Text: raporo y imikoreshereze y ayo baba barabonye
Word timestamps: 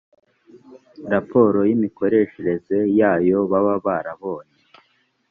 raporo 1.11 1.59
y 1.63 1.71
imikoreshereze 1.77 2.77
y 2.97 2.99
ayo 3.13 3.39
baba 3.51 3.75
barabonye 3.85 4.57